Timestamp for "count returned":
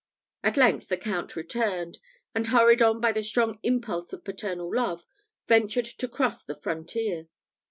0.97-1.99